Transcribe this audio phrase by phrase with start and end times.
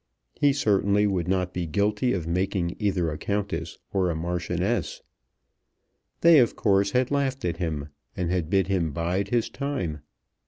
[0.33, 5.03] He certainly would not be guilty of making either a Countess or a Marchioness.
[6.21, 9.99] They, of course, had laughed at him, and had bid him bide his time.